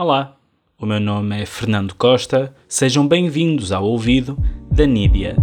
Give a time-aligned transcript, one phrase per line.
[0.00, 0.36] Olá,
[0.78, 4.38] o meu nome é Fernando Costa, sejam bem-vindos ao ouvido
[4.70, 5.34] da Nídia.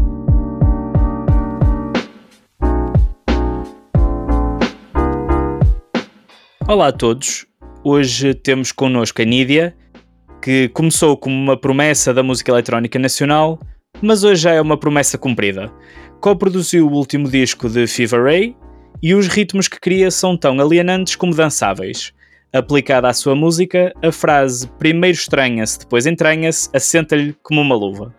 [6.66, 7.46] Olá a todos,
[7.84, 9.76] hoje temos connosco a Nídia,
[10.42, 13.60] que começou como uma promessa da música eletrónica nacional,
[14.02, 15.70] mas hoje já é uma promessa cumprida.
[16.22, 18.56] Co-produziu o último disco de Fever Ray
[19.04, 22.15] e os ritmos que cria são tão alienantes como dançáveis.
[22.56, 28.16] Aplicada à sua música, a frase primeiro estranha-se, depois entranha-se, assenta-lhe como uma luva.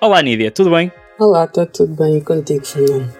[0.00, 0.92] Olá Nídia, tudo bem?
[1.18, 3.12] Olá, está tudo bem e contigo, Fernando?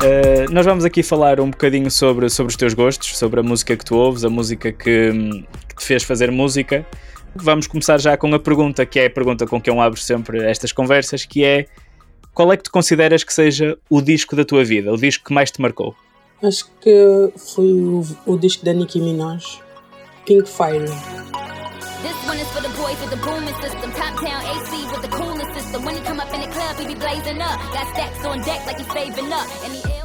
[0.00, 3.76] Uh, nós vamos aqui falar um bocadinho sobre, sobre os teus gostos, sobre a música
[3.76, 5.10] que tu ouves, a música que,
[5.68, 6.86] que te fez fazer música.
[7.34, 10.42] Vamos começar já com a pergunta, que é a pergunta com que eu abro sempre
[10.42, 11.66] estas conversas, que é
[12.34, 15.34] qual é que tu consideras que seja o disco da tua vida, o disco que
[15.34, 15.94] mais te marcou?
[16.42, 19.60] Acho que foi o, o disco da Nicki Minaj,
[20.26, 20.86] Pink Fire.
[22.02, 23.92] This one is for the boys with the booming system.
[23.92, 25.84] Top down AC with the coolest system.
[25.84, 27.60] When he come up in the club, he be blazing up.
[27.72, 29.46] Got stacks on deck like he's saving up.
[29.64, 30.02] And he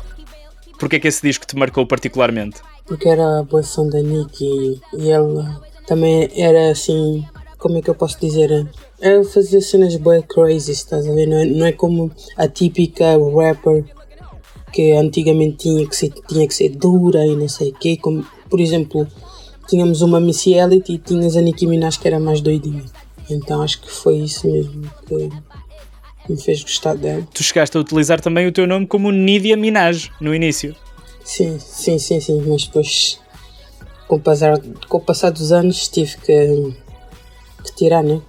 [0.79, 2.61] Porquê é que esse disco te marcou particularmente?
[2.85, 7.25] Porque era a boa som da Nicki e ela também era assim,
[7.67, 8.65] como é que eu posso dizer?
[9.01, 11.27] Ela fazia cenas bem crazy, estás a ver?
[11.27, 13.83] Não é, não é como a típica rapper
[14.71, 17.97] que antigamente tinha que ser, tinha que ser dura e não sei o quê.
[17.97, 19.05] Como, por exemplo,
[19.67, 22.85] tínhamos uma Missy Elliott e tinhas a Nicki Minaj que era mais doidinha.
[23.29, 25.29] Então acho que foi isso mesmo que
[26.29, 27.27] me fez gostar dela.
[27.33, 30.73] Tu chegaste a utilizar também o teu nome como Nidia Minaj no início.
[31.21, 33.19] Sim, sim, sim, sim, mas depois
[34.07, 34.57] com o passar,
[34.87, 36.73] com o passar dos anos tive que,
[37.63, 38.21] que tirar, né?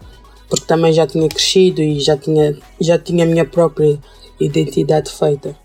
[0.48, 3.98] Porque também já tinha crescido e já tinha, já tinha a minha própria
[4.41, 5.57] identidade feita.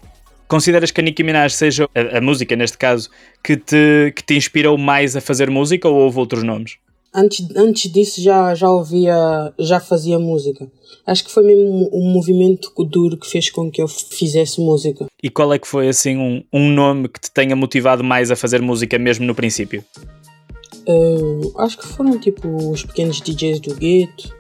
[0.48, 3.10] Consideras que a Nicki Minaj seja a, a, música, neste caso,
[3.44, 6.78] que te, que te inspirou mais a fazer música ou houve outros nomes?
[7.16, 9.16] Antes, antes disso já, já ouvia,
[9.60, 10.68] já fazia música.
[11.06, 15.06] Acho que foi mesmo um, movimento duro que fez com que eu fizesse música.
[15.22, 18.36] E qual é que foi assim um, um nome que te tenha motivado mais a
[18.36, 19.84] fazer música mesmo no princípio?
[20.88, 24.34] Uh, acho que foram tipo os pequenos DJs do gueto.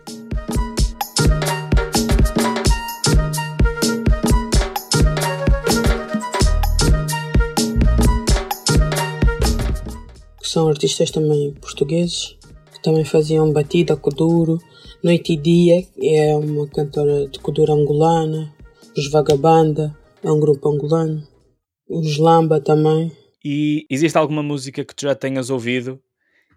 [10.53, 12.37] são artistas também portugueses,
[12.71, 14.59] que também faziam batida, kuduro.
[15.03, 18.53] Noite e Dia é uma cantora de kuduro angolana.
[18.95, 21.23] Os Vagabanda é um grupo angolano.
[21.89, 23.11] Os Lamba também.
[23.43, 25.99] E existe alguma música que tu já tenhas ouvido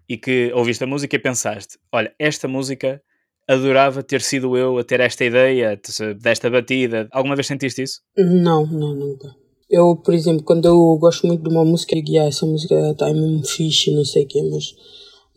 [0.07, 3.01] e que ouviste a música e pensaste: olha, esta música
[3.47, 5.79] adorava ter sido eu a ter esta ideia
[6.19, 7.07] desta batida.
[7.11, 8.01] Alguma vez sentiste isso?
[8.17, 9.33] Não, não, nunca.
[9.69, 13.11] Eu, por exemplo, quando eu gosto muito de uma música, digo, ah, essa música está
[13.13, 14.75] mesmo fixe, não sei o quê, mas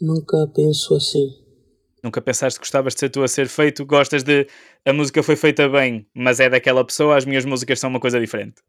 [0.01, 1.29] nunca penso assim.
[2.03, 3.85] Nunca pensaste que gostavas de ser tu a ser feito?
[3.85, 4.47] Gostas de
[4.85, 8.19] a música foi feita bem, mas é daquela pessoa, as minhas músicas são uma coisa
[8.19, 8.63] diferente?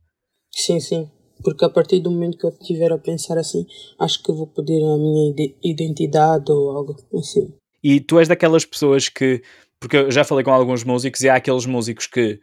[0.52, 1.10] Sim, sim.
[1.44, 3.66] Porque a partir do momento que eu estiver a pensar assim,
[4.00, 7.54] acho que vou perder a minha identidade ou algo assim.
[7.84, 9.42] E tu és daquelas pessoas que.
[9.80, 12.40] Porque eu já falei com alguns músicos e há aqueles músicos que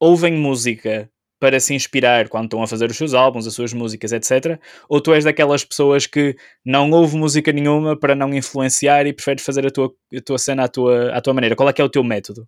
[0.00, 1.08] ouvem música
[1.40, 4.60] para se inspirar quando estão a fazer os seus álbuns, as suas músicas, etc.
[4.88, 9.42] Ou tu és daquelas pessoas que não ouve música nenhuma para não influenciar e preferes
[9.42, 11.56] fazer a tua, a tua cena à tua, à tua maneira?
[11.56, 12.46] Qual é que é o teu método?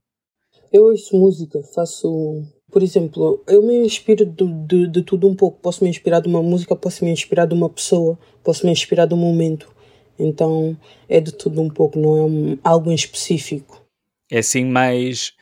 [0.70, 2.42] Eu ouço música, faço.
[2.72, 5.60] Por exemplo, eu me inspiro de, de, de tudo um pouco.
[5.60, 9.04] Posso me inspirar de uma música, posso me inspirar de uma pessoa, posso me inspirar
[9.04, 9.70] de um momento.
[10.18, 10.74] Então
[11.06, 13.84] é de tudo um pouco, não é um, algo em específico.
[14.30, 15.34] É assim mais.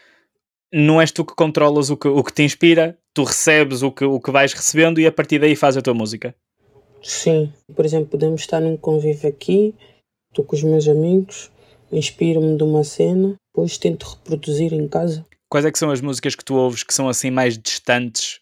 [0.72, 4.04] Não és tu que controlas o que, o que te inspira, tu recebes o que,
[4.04, 6.34] o que vais recebendo e a partir daí faz a tua música.
[7.00, 9.72] Sim, por exemplo, podemos estar num convívio aqui,
[10.30, 11.50] estou com os meus amigos,
[11.92, 15.24] inspiro-me de uma cena, depois tento reproduzir em casa.
[15.50, 18.38] Quais é que são as músicas que tu ouves que são assim mais distantes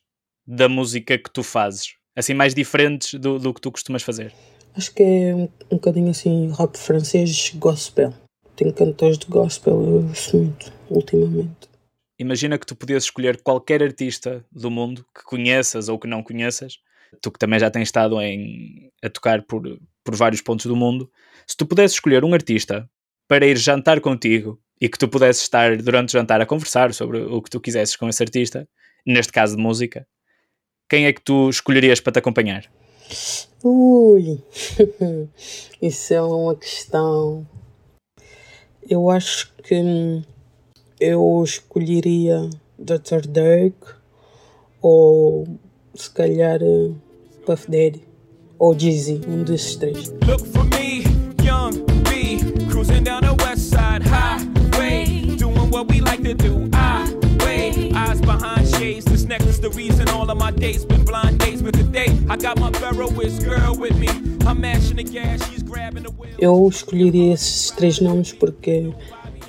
[0.46, 1.94] da música que tu fazes?
[2.14, 4.34] Assim mais diferentes do, do que tu costumas fazer?
[4.76, 8.12] Acho que é um, um bocadinho assim rap francês gospel.
[8.54, 11.70] Tenho cantores de gospel, eu ouço muito ultimamente.
[12.18, 16.78] Imagina que tu podias escolher qualquer artista do mundo que conheças ou que não conheças,
[17.22, 19.62] tu que também já tens estado em, a tocar por,
[20.04, 21.10] por vários pontos do mundo,
[21.46, 22.86] se tu pudesses escolher um artista
[23.26, 27.18] para ir jantar contigo e que tu pudesses estar durante o jantar a conversar sobre
[27.20, 28.68] o que tu quisesses com esse artista,
[29.04, 30.06] neste caso de música,
[30.88, 32.64] quem é que tu escolherias para te acompanhar?
[33.62, 34.42] Ui,
[35.82, 37.46] isso é uma questão.
[38.88, 40.22] Eu acho que hum,
[41.00, 42.48] eu escolheria
[42.78, 43.26] Dr.
[43.28, 43.76] Dirk
[44.80, 45.46] ou
[45.94, 46.96] se calhar uh,
[47.44, 48.02] Puff Daddy
[48.58, 50.10] ou Jeezy, um desses três.
[50.26, 51.04] Look for me,
[51.42, 52.38] young B,
[52.70, 53.47] cruising down the side highway,
[56.24, 56.68] to.
[56.72, 61.38] I wait, eyes behind shades, this necklace the reason all of my dates been blind
[61.38, 64.08] dates, but today I got my Ferroist girl with me.
[64.46, 66.34] I'm mashing the gas, she's grabbing the wheel.
[66.38, 68.92] Eu escolheria esses três nomes porque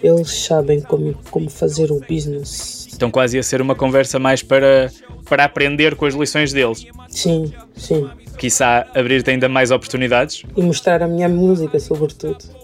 [0.04, 2.88] eles sabem como, como fazer o business.
[2.88, 4.92] Estão quase a ser uma conversa mais para,
[5.26, 6.86] para aprender com as lições deles.
[7.10, 8.10] Sim, sim.
[8.38, 10.44] Quizá abrir-te ainda mais oportunidades.
[10.56, 12.59] E mostrar a minha música, sobretudo.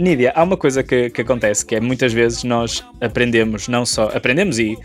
[0.00, 4.04] Nídia, há uma coisa que, que acontece que é muitas vezes nós aprendemos, não só
[4.14, 4.76] aprendemos e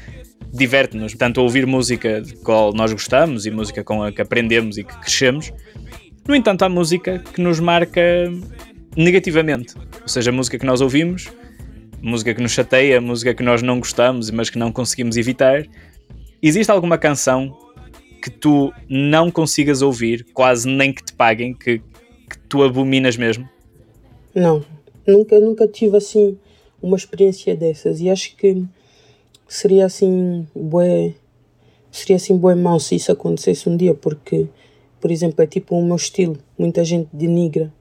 [0.53, 4.77] diverte-nos, tanto a ouvir música de qual nós gostamos e música com a que aprendemos
[4.77, 5.53] e que crescemos.
[6.27, 8.01] No entanto, há música que nos marca
[8.95, 11.31] negativamente, ou seja, a música que nós ouvimos
[12.05, 15.65] música que nos chateia, música que nós não gostamos, mas que não conseguimos evitar.
[16.39, 17.57] Existe alguma canção
[18.21, 23.49] que tu não consigas ouvir, quase nem que te paguem, que, que tu abominas mesmo?
[24.35, 24.63] Não,
[25.07, 26.37] nunca, nunca tive assim
[26.81, 28.63] uma experiência dessas e acho que
[29.47, 31.13] seria assim bué,
[31.91, 34.47] seria assim bué mau se isso acontecesse um dia, porque,
[34.99, 37.71] por exemplo, é tipo o meu estilo, muita gente denigra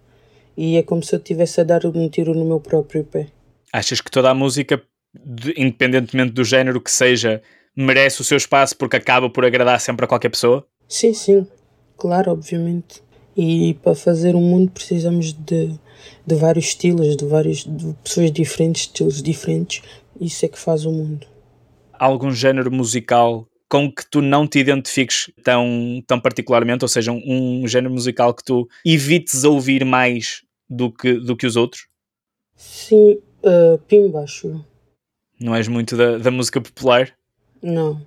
[0.56, 3.28] e é como se eu estivesse a dar um tiro no meu próprio pé.
[3.72, 4.80] Achas que toda a música,
[5.56, 7.42] independentemente do género que seja,
[7.76, 10.66] merece o seu espaço porque acaba por agradar sempre a qualquer pessoa?
[10.88, 11.46] Sim, sim,
[11.96, 13.02] claro, obviamente.
[13.36, 15.76] E para fazer um mundo precisamos de,
[16.26, 19.82] de vários estilos, de várias de pessoas diferentes, estilos diferentes.
[20.20, 21.26] Isso é que faz o mundo.
[21.92, 27.12] Há algum género musical com que tu não te identifiques tão, tão particularmente, ou seja,
[27.12, 31.86] um, um género musical que tu evites ouvir mais do que, do que os outros?
[32.56, 34.64] Sim, Uh.
[35.38, 37.12] Não és muito da, da música popular?
[37.62, 38.00] Não.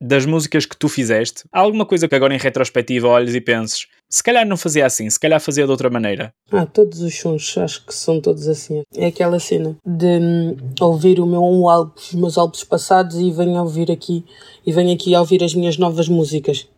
[0.00, 3.86] Das músicas que tu fizeste, há alguma coisa que agora em retrospectiva olhes e penses
[4.12, 6.34] se calhar não fazia assim, se calhar fazia de outra maneira?
[6.50, 8.82] Ah, todos os sons, acho que são todos assim.
[8.94, 13.30] É aquela cena de hum, ouvir o meu um álbum, os meus álbuns passados e
[13.30, 14.22] venho ouvir aqui
[14.66, 16.68] e venho aqui a ouvir as minhas novas músicas.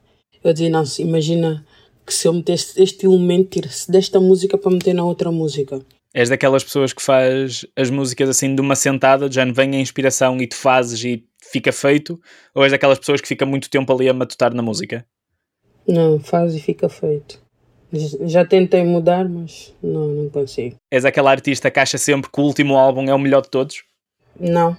[0.44, 1.66] Eu dizia, não, imagina
[2.06, 5.80] que se eu metesse este elemento, tirasse desta música para meter na outra música.
[6.14, 10.40] És daquelas pessoas que faz as músicas assim de uma sentada, já vem a inspiração
[10.40, 12.16] e tu fazes e fica feito?
[12.54, 15.04] Ou és daquelas pessoas que fica muito tempo ali a matutar na música?
[15.86, 17.42] Não, faz e fica feito.
[18.22, 20.76] Já tentei mudar, mas não, não consigo.
[20.90, 23.84] És aquela artista que acha sempre que o último álbum é o melhor de todos?
[24.38, 24.76] Não.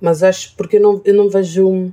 [0.00, 1.92] Mas acho porque eu não, eu não vejo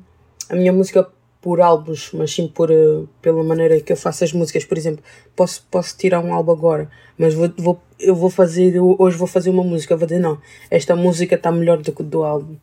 [0.50, 1.10] a minha música
[1.42, 4.66] por álbuns, mas sim por, uh, pela maneira que eu faço as músicas.
[4.66, 5.04] Por exemplo,
[5.36, 9.50] posso, posso tirar um álbum agora, mas vou, vou, eu vou fazer, hoje vou fazer
[9.50, 12.58] uma música, vou dizer, não, esta música está melhor do que do álbum.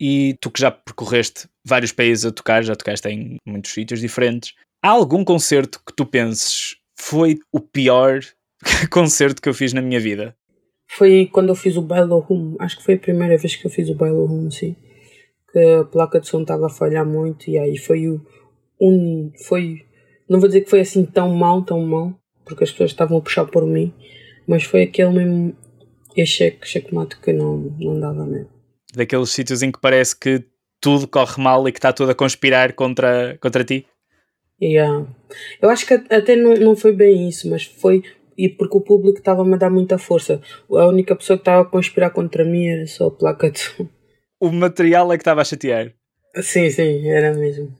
[0.00, 4.54] E tu que já percorreste vários países a tocar, já tocaste em muitos sítios diferentes,
[4.82, 8.20] há algum concerto que tu penses foi o pior
[8.90, 10.36] concerto que eu fiz na minha vida?
[10.88, 13.70] Foi quando eu fiz o Bailo Room, acho que foi a primeira vez que eu
[13.70, 14.76] fiz o Bailo Room, sim.
[15.52, 18.20] Que a placa de som estava a falhar muito e aí foi o
[18.80, 19.86] um foi
[20.28, 22.12] não vou dizer que foi assim tão mal tão mal
[22.44, 23.92] porque as pessoas estavam a puxar por mim
[24.46, 25.56] mas foi aquele mesmo
[26.24, 28.48] cheque, checkmate que não, não dava mesmo.
[28.94, 30.44] Daqueles sítios em que parece que
[30.80, 33.86] tudo corre mal e que está tudo a conspirar contra, contra ti
[34.60, 35.06] yeah.
[35.60, 38.02] eu acho que até não, não foi bem isso mas foi
[38.38, 40.40] e porque o público estava-me a dar muita força
[40.70, 43.60] a única pessoa que estava a conspirar contra mim era só a placa de
[44.40, 45.92] o material é que estava a chatear.
[46.42, 47.74] Sim, sim, era mesmo.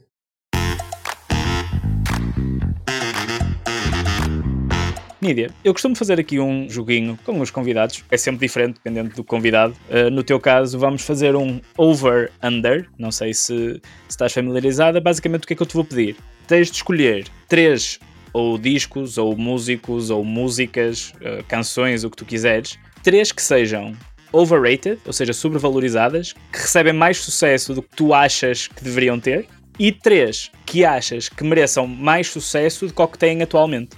[5.26, 9.24] Nídia, eu costumo fazer aqui um joguinho com os convidados, é sempre diferente dependendo do
[9.24, 9.74] convidado.
[9.90, 15.00] Uh, no teu caso, vamos fazer um over-under, não sei se, se estás familiarizada.
[15.00, 16.16] Basicamente, o que é que eu te vou pedir?
[16.46, 17.98] Tens de escolher três
[18.32, 23.96] ou discos, ou músicos, ou músicas, uh, canções, o que tu quiseres, três que sejam
[24.32, 29.48] overrated, ou seja, sobrevalorizadas, que recebem mais sucesso do que tu achas que deveriam ter,
[29.78, 33.96] e três que achas que mereçam mais sucesso do que o que têm atualmente.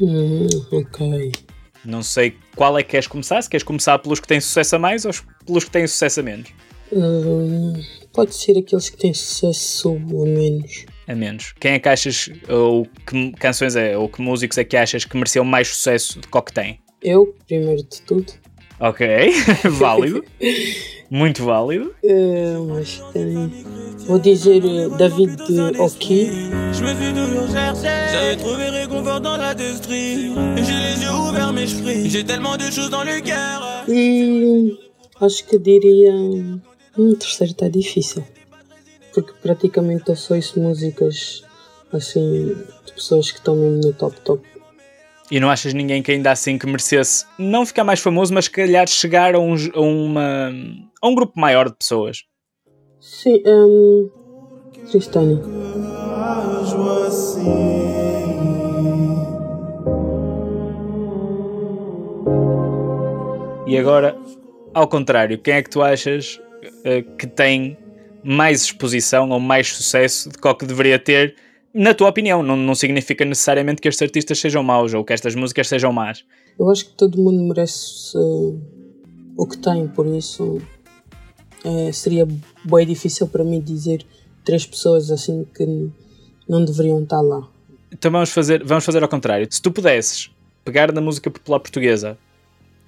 [0.00, 1.32] Hum, ok.
[1.84, 4.78] Não sei qual é que queres começar, se queres começar pelos que têm sucesso a
[4.78, 5.12] mais ou
[5.44, 6.48] pelos que têm sucesso a menos.
[6.92, 7.74] Hum,
[8.12, 10.86] pode ser aqueles que têm sucesso a menos.
[11.06, 11.52] A menos.
[11.60, 15.16] Quem é que achas, ou que canções é, ou que músicos é que achas que
[15.16, 16.80] mereciam mais sucesso do que o que têm?
[17.02, 18.32] Eu, primeiro de tudo.
[18.80, 19.06] Ok,
[19.78, 20.24] válido.
[21.10, 21.94] Muito válido.
[22.02, 23.52] Uh, mas tem...
[24.06, 25.36] Vou dizer uh, David
[25.78, 26.30] Oki.
[28.12, 32.90] J'avais trouvé réconfort dans la J'ai les yeux ouverts mais je J'ai tellement de choses
[32.90, 33.84] dans le cœur.
[33.88, 34.76] E
[35.20, 36.12] acho que diria.
[36.96, 38.24] Hum, terceiro está difícil.
[39.12, 41.44] Porque praticamente eu só ouço músicas
[41.92, 42.54] assim,
[42.86, 44.42] de pessoas que estão mesmo no top top.
[45.30, 48.86] E não achas ninguém que ainda assim que merecesse não ficar mais famoso, mas calhar
[48.88, 50.52] chegar a um, a uma,
[51.00, 52.24] a um grupo maior de pessoas?
[53.00, 54.10] Sim, um,
[54.90, 55.40] Tristânia.
[63.66, 64.16] E agora,
[64.72, 67.76] ao contrário, quem é que tu achas uh, que tem
[68.22, 71.34] mais exposição ou mais sucesso do que o que deveria ter,
[71.74, 72.40] na tua opinião?
[72.40, 76.24] Não, não significa necessariamente que estes artistas sejam maus ou que estas músicas sejam más.
[76.56, 78.60] Eu acho que todo mundo merece uh,
[79.36, 80.62] o que tem, por isso
[81.64, 82.28] uh, seria
[82.64, 84.06] bem difícil para mim dizer
[84.44, 85.90] três pessoas assim que
[86.48, 87.46] não deveriam estar lá.
[87.92, 89.46] Então vamos fazer, vamos fazer ao contrário.
[89.50, 90.30] Se tu pudesses
[90.64, 92.18] pegar na música popular portuguesa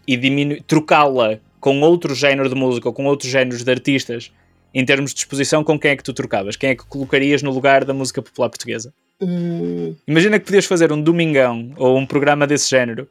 [0.06, 4.32] e trocá-la com outro género de música ou com outros géneros de artistas,
[4.75, 6.56] em termos de exposição, com quem é que tu trocavas?
[6.56, 8.92] Quem é que colocarias no lugar da música popular portuguesa?
[9.20, 9.94] Hum.
[10.06, 13.08] Imagina que podias fazer um domingão ou um programa desse género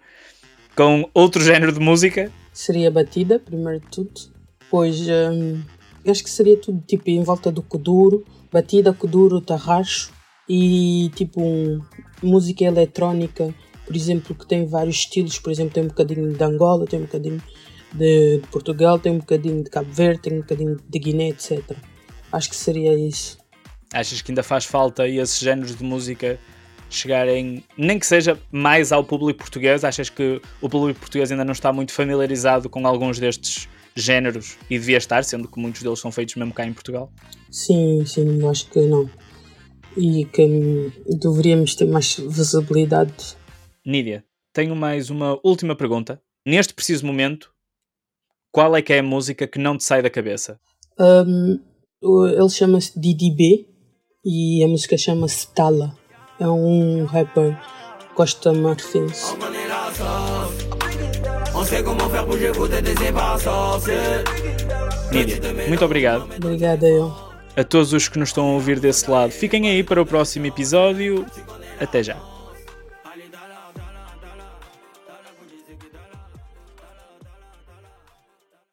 [0.75, 2.31] com outro género de música.
[2.53, 4.11] Seria batida, primeiro de tudo.
[4.69, 5.61] Pois hum,
[6.07, 10.14] acho que seria tudo tipo em volta do Kuduro, batida, Kuduro, tarracho
[10.47, 11.81] e tipo um,
[12.21, 13.53] música eletrónica,
[13.85, 15.39] por exemplo, que tem vários estilos.
[15.39, 17.41] Por exemplo, tem um bocadinho de Angola, tem um bocadinho
[17.93, 21.61] de, de Portugal, tem um bocadinho de Cabo Verde, tem um bocadinho de Guiné, etc.
[22.31, 23.37] Acho que seria isso.
[23.93, 26.39] Achas que ainda faz falta esses géneros de música
[26.89, 29.83] chegarem, nem que seja mais ao público português?
[29.83, 34.77] Achas que o público português ainda não está muito familiarizado com alguns destes géneros e
[34.77, 37.09] devia estar, sendo que muitos deles são feitos mesmo cá em Portugal?
[37.49, 39.09] Sim, sim, acho que não.
[39.97, 43.37] E que deveríamos ter mais visibilidade.
[43.85, 46.21] Nídia, tenho mais uma última pergunta.
[46.45, 47.51] Neste preciso momento,
[48.51, 50.59] qual é que é a música que não te sai da cabeça?
[50.99, 51.59] Um,
[52.01, 53.67] ele chama-se DDB
[54.23, 55.97] e a música chama-se Tala.
[56.39, 57.57] É um rapper
[58.15, 59.35] Costa Marfins.
[65.11, 66.29] Nídia, muito obrigado.
[66.35, 67.24] Obrigada eu.
[67.57, 70.45] A todos os que nos estão a ouvir desse lado, fiquem aí para o próximo
[70.45, 71.25] episódio.
[71.79, 72.35] Até já.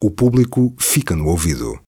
[0.03, 1.79] o público fica no ouvido.